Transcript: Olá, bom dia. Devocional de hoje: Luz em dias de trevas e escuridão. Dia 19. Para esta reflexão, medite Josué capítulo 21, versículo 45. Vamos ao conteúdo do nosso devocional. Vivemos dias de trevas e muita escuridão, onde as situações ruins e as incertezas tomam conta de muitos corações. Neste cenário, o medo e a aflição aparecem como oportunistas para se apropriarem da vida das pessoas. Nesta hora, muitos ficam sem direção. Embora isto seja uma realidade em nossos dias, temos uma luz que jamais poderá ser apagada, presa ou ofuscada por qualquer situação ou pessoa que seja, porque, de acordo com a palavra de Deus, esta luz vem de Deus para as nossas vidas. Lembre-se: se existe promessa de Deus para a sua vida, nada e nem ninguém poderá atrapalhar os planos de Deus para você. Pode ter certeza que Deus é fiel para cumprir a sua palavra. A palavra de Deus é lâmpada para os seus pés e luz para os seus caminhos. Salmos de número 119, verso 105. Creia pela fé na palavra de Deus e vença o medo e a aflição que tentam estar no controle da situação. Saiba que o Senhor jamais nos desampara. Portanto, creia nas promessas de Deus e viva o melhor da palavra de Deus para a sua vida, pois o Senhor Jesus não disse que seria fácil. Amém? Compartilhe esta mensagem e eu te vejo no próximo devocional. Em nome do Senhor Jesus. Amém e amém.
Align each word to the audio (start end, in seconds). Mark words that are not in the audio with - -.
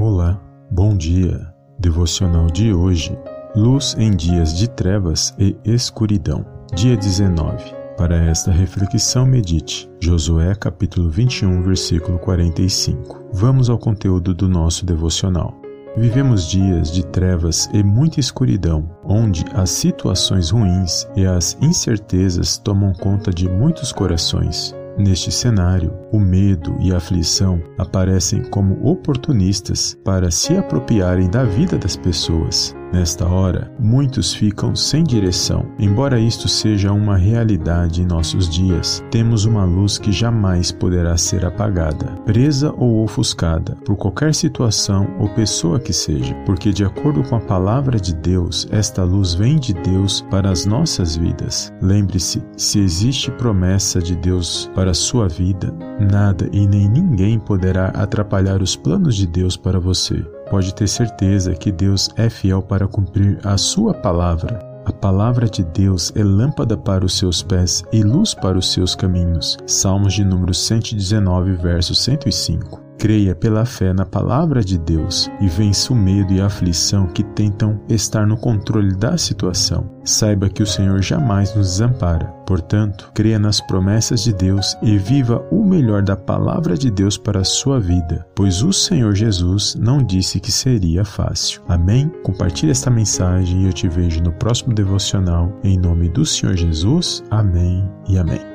Olá, 0.00 0.40
bom 0.70 0.96
dia. 0.96 1.46
Devocional 1.78 2.46
de 2.46 2.72
hoje: 2.72 3.14
Luz 3.54 3.94
em 3.98 4.16
dias 4.16 4.56
de 4.56 4.66
trevas 4.66 5.34
e 5.38 5.54
escuridão. 5.62 6.42
Dia 6.74 6.96
19. 6.96 7.62
Para 7.98 8.16
esta 8.16 8.50
reflexão, 8.50 9.26
medite 9.26 9.90
Josué 10.00 10.54
capítulo 10.54 11.10
21, 11.10 11.62
versículo 11.62 12.18
45. 12.18 13.26
Vamos 13.30 13.68
ao 13.68 13.76
conteúdo 13.76 14.32
do 14.32 14.48
nosso 14.48 14.86
devocional. 14.86 15.54
Vivemos 15.98 16.48
dias 16.48 16.90
de 16.90 17.04
trevas 17.04 17.68
e 17.70 17.82
muita 17.82 18.20
escuridão, 18.20 18.88
onde 19.04 19.44
as 19.52 19.68
situações 19.68 20.48
ruins 20.48 21.06
e 21.14 21.26
as 21.26 21.58
incertezas 21.60 22.56
tomam 22.56 22.94
conta 22.94 23.30
de 23.30 23.46
muitos 23.50 23.92
corações. 23.92 24.74
Neste 25.00 25.32
cenário, 25.32 25.94
o 26.12 26.20
medo 26.20 26.76
e 26.78 26.92
a 26.92 26.98
aflição 26.98 27.62
aparecem 27.78 28.42
como 28.42 28.86
oportunistas 28.86 29.96
para 30.04 30.30
se 30.30 30.54
apropriarem 30.58 31.30
da 31.30 31.42
vida 31.42 31.78
das 31.78 31.96
pessoas. 31.96 32.76
Nesta 32.92 33.26
hora, 33.26 33.70
muitos 33.78 34.34
ficam 34.34 34.74
sem 34.74 35.04
direção. 35.04 35.66
Embora 35.78 36.18
isto 36.18 36.48
seja 36.48 36.92
uma 36.92 37.16
realidade 37.16 38.02
em 38.02 38.06
nossos 38.06 38.48
dias, 38.48 39.02
temos 39.10 39.44
uma 39.44 39.64
luz 39.64 39.96
que 39.96 40.10
jamais 40.10 40.72
poderá 40.72 41.16
ser 41.16 41.44
apagada, 41.44 42.06
presa 42.24 42.74
ou 42.76 43.04
ofuscada 43.04 43.76
por 43.84 43.96
qualquer 43.96 44.34
situação 44.34 45.08
ou 45.20 45.28
pessoa 45.28 45.78
que 45.78 45.92
seja, 45.92 46.34
porque, 46.44 46.72
de 46.72 46.84
acordo 46.84 47.22
com 47.22 47.36
a 47.36 47.40
palavra 47.40 47.98
de 47.98 48.14
Deus, 48.14 48.66
esta 48.70 49.04
luz 49.04 49.34
vem 49.34 49.56
de 49.56 49.72
Deus 49.72 50.20
para 50.30 50.50
as 50.50 50.66
nossas 50.66 51.16
vidas. 51.16 51.72
Lembre-se: 51.80 52.42
se 52.56 52.80
existe 52.80 53.30
promessa 53.30 54.00
de 54.00 54.16
Deus 54.16 54.68
para 54.74 54.90
a 54.90 54.94
sua 54.94 55.28
vida, 55.28 55.72
nada 56.00 56.48
e 56.52 56.66
nem 56.66 56.88
ninguém 56.88 57.38
poderá 57.38 57.88
atrapalhar 57.88 58.60
os 58.60 58.74
planos 58.74 59.14
de 59.14 59.26
Deus 59.26 59.56
para 59.56 59.78
você. 59.78 60.24
Pode 60.50 60.74
ter 60.74 60.88
certeza 60.88 61.54
que 61.54 61.70
Deus 61.70 62.10
é 62.16 62.28
fiel 62.28 62.60
para 62.60 62.88
cumprir 62.88 63.38
a 63.44 63.56
sua 63.56 63.94
palavra. 63.94 64.58
A 64.84 64.92
palavra 64.92 65.48
de 65.48 65.62
Deus 65.62 66.12
é 66.16 66.24
lâmpada 66.24 66.76
para 66.76 67.04
os 67.04 67.16
seus 67.16 67.40
pés 67.40 67.84
e 67.92 68.02
luz 68.02 68.34
para 68.34 68.58
os 68.58 68.72
seus 68.72 68.96
caminhos. 68.96 69.56
Salmos 69.64 70.14
de 70.14 70.24
número 70.24 70.52
119, 70.52 71.52
verso 71.52 71.94
105. 71.94 72.89
Creia 73.00 73.34
pela 73.34 73.64
fé 73.64 73.94
na 73.94 74.04
palavra 74.04 74.62
de 74.62 74.76
Deus 74.76 75.30
e 75.40 75.48
vença 75.48 75.90
o 75.90 75.96
medo 75.96 76.34
e 76.34 76.40
a 76.40 76.46
aflição 76.46 77.06
que 77.06 77.24
tentam 77.24 77.80
estar 77.88 78.26
no 78.26 78.36
controle 78.36 78.94
da 78.94 79.16
situação. 79.16 79.90
Saiba 80.04 80.50
que 80.50 80.62
o 80.62 80.66
Senhor 80.66 81.00
jamais 81.00 81.54
nos 81.54 81.68
desampara. 81.68 82.26
Portanto, 82.46 83.10
creia 83.14 83.38
nas 83.38 83.58
promessas 83.58 84.22
de 84.22 84.34
Deus 84.34 84.76
e 84.82 84.98
viva 84.98 85.42
o 85.50 85.64
melhor 85.64 86.02
da 86.02 86.14
palavra 86.14 86.76
de 86.76 86.90
Deus 86.90 87.16
para 87.16 87.40
a 87.40 87.44
sua 87.44 87.80
vida, 87.80 88.26
pois 88.34 88.62
o 88.62 88.70
Senhor 88.70 89.14
Jesus 89.14 89.74
não 89.80 90.04
disse 90.04 90.38
que 90.38 90.52
seria 90.52 91.02
fácil. 91.02 91.62
Amém? 91.68 92.12
Compartilhe 92.22 92.70
esta 92.70 92.90
mensagem 92.90 93.62
e 93.62 93.66
eu 93.66 93.72
te 93.72 93.88
vejo 93.88 94.22
no 94.22 94.32
próximo 94.32 94.74
devocional. 94.74 95.58
Em 95.64 95.78
nome 95.78 96.10
do 96.10 96.26
Senhor 96.26 96.54
Jesus. 96.54 97.24
Amém 97.30 97.90
e 98.06 98.18
amém. 98.18 98.49